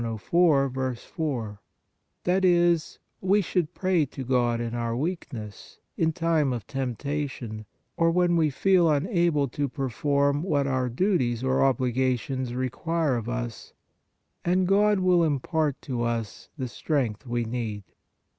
[0.17, 0.97] 4);
[2.23, 8.09] that is, we should pray to God in our weakness, in time of temptation, or
[8.09, 13.73] when we feel unable to perform what our duties or obligations require of us,
[14.43, 17.83] and God will impart to us the strength we need.